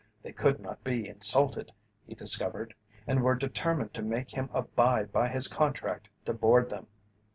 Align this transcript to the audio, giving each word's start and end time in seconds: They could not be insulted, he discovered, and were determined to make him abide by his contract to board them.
They 0.23 0.31
could 0.31 0.59
not 0.59 0.83
be 0.83 1.07
insulted, 1.07 1.71
he 2.07 2.15
discovered, 2.15 2.73
and 3.05 3.21
were 3.21 3.35
determined 3.35 3.93
to 3.93 4.01
make 4.01 4.31
him 4.31 4.49
abide 4.51 5.11
by 5.11 5.27
his 5.27 5.45
contract 5.47 6.09
to 6.25 6.33
board 6.33 6.71
them. 6.71 6.87